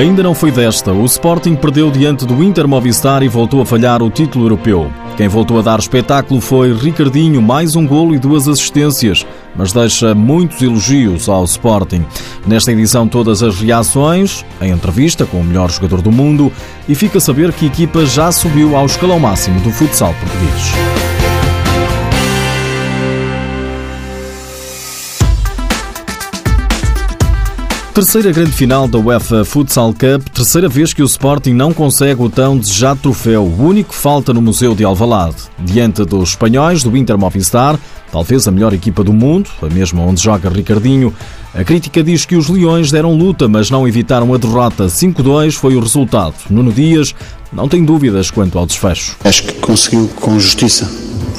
[0.00, 0.94] Ainda não foi desta.
[0.94, 4.90] O Sporting perdeu diante do Inter Movistar e voltou a falhar o título europeu.
[5.14, 10.14] Quem voltou a dar espetáculo foi Ricardinho, mais um golo e duas assistências, mas deixa
[10.14, 12.02] muitos elogios ao Sporting.
[12.46, 16.50] Nesta edição, todas as reações, a entrevista com o melhor jogador do mundo
[16.88, 21.09] e fica a saber que a equipa já subiu ao escalão máximo do futsal português.
[28.00, 32.30] Terceira grande final da UEFA Futsal Cup, terceira vez que o Sporting não consegue o
[32.30, 35.36] tão desejado troféu, o único que falta no Museu de Alvalade.
[35.58, 37.78] Diante dos espanhóis do Inter Movistar,
[38.10, 41.14] talvez a melhor equipa do mundo, a mesma onde joga Ricardinho,
[41.54, 44.86] a crítica diz que os Leões deram luta, mas não evitaram a derrota.
[44.86, 46.36] 5-2 foi o resultado.
[46.48, 47.14] Nuno Dias
[47.52, 49.14] não tem dúvidas quanto ao desfecho.
[49.22, 50.90] Acho que conseguiu com justiça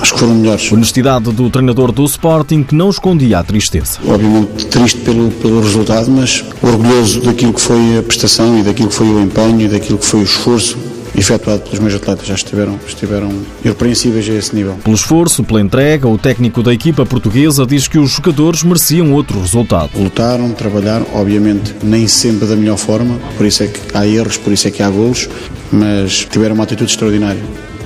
[0.00, 0.70] acho que foram melhores.
[0.72, 3.98] Honestidade do treinador do Sporting que não escondia a tristeza.
[4.06, 8.94] Obviamente triste pelo, pelo resultado, mas orgulhoso daquilo que foi a prestação e daquilo que
[8.94, 10.78] foi o empenho e daquilo que foi o esforço
[11.16, 12.26] efetuado pelos meus atletas.
[12.26, 13.32] Já estiveram, estiveram
[13.64, 14.74] irrepreensíveis a esse nível.
[14.82, 19.40] Pelo esforço, pela entrega, o técnico da equipa portuguesa diz que os jogadores mereciam outro
[19.40, 19.90] resultado.
[19.96, 24.52] Lutaram, trabalharam, obviamente nem sempre da melhor forma, por isso é que há erros, por
[24.52, 25.28] isso é que há golos,
[25.70, 27.42] mas tiveram uma atitude extraordinária,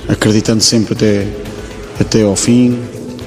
[0.07, 1.27] acreditando sempre até
[1.99, 2.79] até ao fim,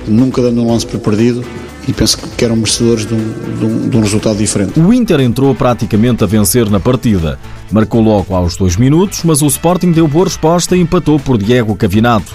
[0.07, 1.45] nunca dando um lance por perdido
[1.87, 4.79] e penso que eram merecedores de um, de, um, de um, resultado diferente.
[4.79, 7.39] O Inter entrou praticamente a vencer na partida.
[7.71, 11.75] Marcou logo aos dois minutos, mas o Sporting deu boa resposta e empatou por Diego
[11.75, 12.31] Cavinato.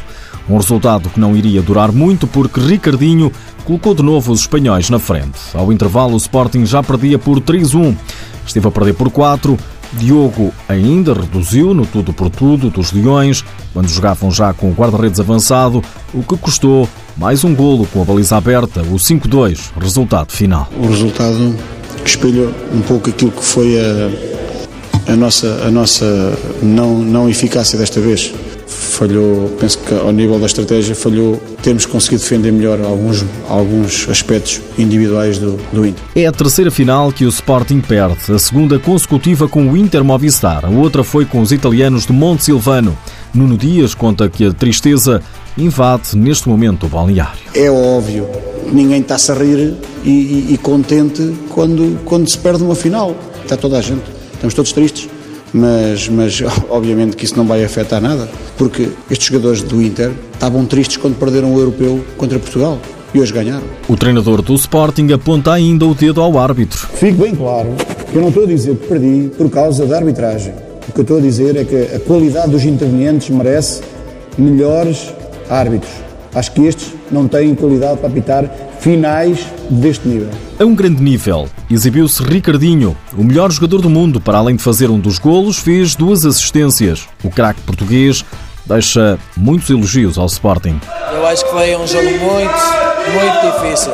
[0.50, 3.32] Um resultado que não iria durar muito porque Ricardinho
[3.64, 5.40] colocou de novo os espanhóis na frente.
[5.54, 7.96] Ao intervalo, o Sporting já perdia por 3-1.
[8.46, 9.58] Esteve a perder por 4
[9.94, 15.20] Diogo ainda reduziu no tudo por tudo dos Leões, quando jogavam já com o guarda-redes
[15.20, 20.68] avançado, o que custou mais um golo com a baliza aberta, o 5-2, resultado final.
[20.78, 21.56] O resultado
[22.06, 28.00] espelhou um pouco aquilo que foi a, a nossa, a nossa não, não eficácia desta
[28.00, 28.34] vez
[28.96, 34.62] falhou, penso que ao nível da estratégia falhou, temos conseguido defender melhor alguns, alguns aspectos
[34.78, 36.04] individuais do, do Inter.
[36.16, 40.66] É a terceira final que o Sporting perde, a segunda consecutiva com o Inter Movistar,
[40.66, 42.98] a outra foi com os italianos de Monte Silvano.
[43.34, 45.22] Nuno Dias conta que a tristeza
[45.58, 47.40] invade neste momento o balneário.
[47.56, 48.28] É óbvio,
[48.72, 53.16] ninguém está-se a rir e, e, e contente quando, quando se perde uma final.
[53.42, 54.04] Está toda a gente.
[54.34, 55.10] Estamos todos tristes
[55.54, 58.28] mas, mas obviamente que isso não vai afetar nada,
[58.58, 62.80] porque estes jogadores do Inter estavam tristes quando perderam o europeu contra Portugal
[63.14, 63.64] e hoje ganharam.
[63.88, 66.88] O treinador do Sporting aponta ainda o dedo ao árbitro.
[66.96, 67.70] Fique bem claro
[68.12, 70.54] que eu não estou a dizer que perdi por causa da arbitragem.
[70.88, 73.82] O que eu estou a dizer é que a qualidade dos intervenientes merece
[74.38, 75.14] melhores
[75.50, 75.92] árbitros.
[76.34, 80.30] Acho que estes não têm qualidade para apitar finais deste nível.
[80.60, 84.90] A um grande nível, exibiu-se Ricardinho, o melhor jogador do mundo, para além de fazer
[84.90, 87.08] um dos golos, fez duas assistências.
[87.24, 88.26] O craque português
[88.66, 90.82] deixa muitos elogios ao Sporting.
[91.14, 92.60] Eu acho que foi um jogo muito,
[93.14, 93.94] muito difícil.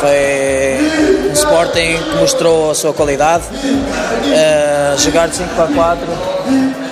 [0.00, 3.44] Foi um Sporting que mostrou a sua qualidade.
[3.44, 6.06] Uh, jogar de 5 para 4
[6.44, 6.83] Uh,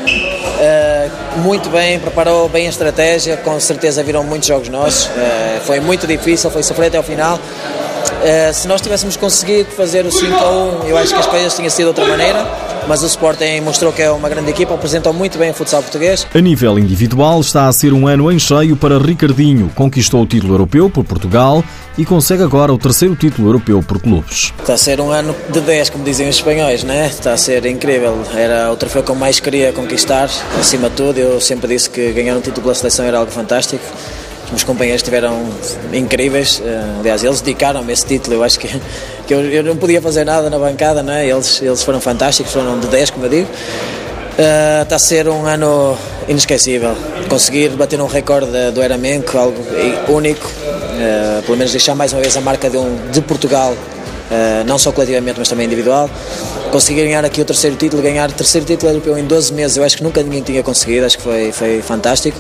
[1.36, 5.06] muito bem, preparou bem a estratégia, com certeza viram muitos jogos nossos.
[5.06, 7.38] Uh, foi muito difícil, foi sofrer até ao final.
[8.02, 10.50] Uh, se nós tivéssemos conseguido fazer o 5 a
[10.84, 12.46] 1, eu acho que as coisas tinham sido de outra maneira
[12.88, 16.26] mas o Sporting mostrou que é uma grande equipa, apresentou muito bem o futsal português.
[16.34, 19.70] A nível individual, está a ser um ano em cheio para Ricardinho.
[19.74, 21.64] Conquistou o título europeu por Portugal
[21.96, 24.52] e consegue agora o terceiro título europeu por clubes.
[24.58, 27.06] Está a ser um ano de 10, como dizem os espanhóis, né?
[27.06, 28.18] Está a ser incrível.
[28.34, 31.18] Era o troféu que eu mais queria conquistar, acima de tudo.
[31.18, 33.84] Eu sempre disse que ganhar um título pela seleção era algo fantástico
[34.52, 35.42] meus companheiros estiveram
[35.92, 38.68] incríveis, eh, aliás, eles dedicaram-me esse título, eu acho que,
[39.26, 41.26] que eu, eu, não podia fazer nada na bancada, não é?
[41.26, 43.48] eles, eles foram fantásticos, foram de 10, como eu digo.
[43.48, 45.96] Uh, está a ser um ano
[46.28, 46.94] inesquecível.
[47.28, 49.62] Conseguir bater um recorde do Eramenco, algo
[50.08, 54.64] único, uh, pelo menos deixar mais uma vez a marca de, um, de Portugal, uh,
[54.66, 56.10] não só coletivamente, mas também individual.
[56.70, 59.84] Conseguir ganhar aqui o terceiro título, ganhar o terceiro título europeu em 12 meses, eu
[59.84, 62.38] acho que nunca ninguém tinha conseguido, acho que foi, foi fantástico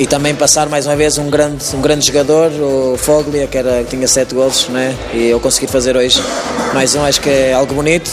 [0.00, 3.84] e também passar mais uma vez um grande, um grande jogador, o Foglia, que, era,
[3.84, 4.96] que tinha sete gols, né?
[5.12, 6.18] e eu consegui fazer hoje
[6.72, 8.10] mais um, acho que é algo bonito.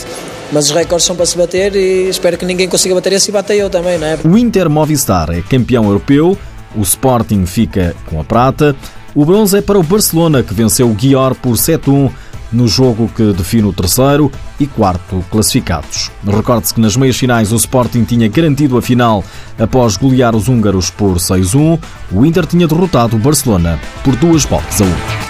[0.51, 3.33] Mas os recordes são para se bater e espero que ninguém consiga bater esse e
[3.33, 4.19] bata eu também, não é?
[4.21, 6.37] O Inter Movistar é campeão europeu,
[6.75, 8.75] o Sporting fica com a prata,
[9.15, 12.11] o bronze é para o Barcelona, que venceu o Guior por 7-1
[12.51, 16.11] no jogo que define o terceiro e quarto classificados.
[16.25, 19.23] Recorde-se que nas meias finais o Sporting tinha garantido a final
[19.59, 21.79] após golear os húngaros por 6-1.
[22.11, 24.85] O Inter tinha derrotado o Barcelona por duas bolas a
[25.23, 25.26] 1.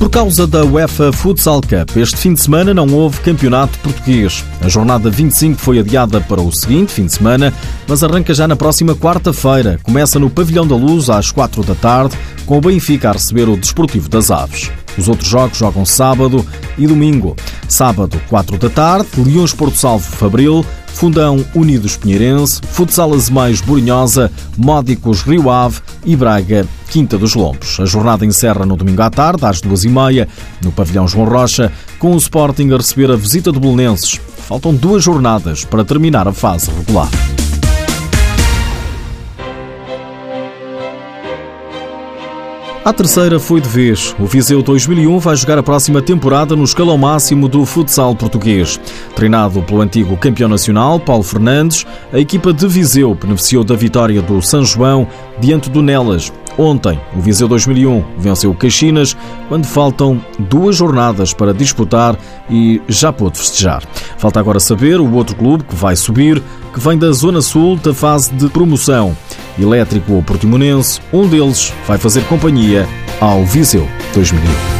[0.00, 4.42] Por causa da UEFA Futsal Cup, este fim de semana não houve campeonato português.
[4.62, 7.52] A jornada 25 foi adiada para o seguinte fim de semana,
[7.86, 9.78] mas arranca já na próxima quarta-feira.
[9.82, 12.16] Começa no Pavilhão da Luz às 4 da tarde,
[12.46, 14.72] com o Benfica a receber o Desportivo das Aves.
[14.96, 16.46] Os outros jogos jogam sábado
[16.78, 17.36] e domingo.
[17.68, 20.64] Sábado, 4 da tarde, Leões Porto Salvo Fabril,
[20.94, 27.78] Fundão Unidos Pinheirense, Futsal Azemais Borinhosa, Módicos Rio Ave e Braga Quinta dos Lombos.
[27.80, 30.28] A jornada encerra no domingo à tarde, às duas e meia,
[30.62, 34.20] no pavilhão João Rocha, com o Sporting a receber a visita de Belenenses.
[34.48, 37.08] Faltam duas jornadas para terminar a fase regular.
[42.82, 44.16] A terceira foi de vez.
[44.18, 48.80] O Viseu 2001 vai jogar a próxima temporada no escalão máximo do futsal português.
[49.14, 54.40] Treinado pelo antigo campeão nacional, Paulo Fernandes, a equipa de Viseu beneficiou da vitória do
[54.40, 55.06] São João
[55.38, 56.32] diante do Nelas.
[56.56, 59.14] Ontem, o Viseu 2001 venceu o Caxinas
[59.46, 62.16] quando faltam duas jornadas para disputar
[62.48, 63.82] e já pôde festejar.
[64.16, 66.42] Falta agora saber o outro clube que vai subir,
[66.72, 69.14] que vem da Zona Sul da fase de promoção.
[69.62, 72.86] Elétrico ou Portimonense, um deles vai fazer companhia
[73.20, 74.79] ao Viseu 2001.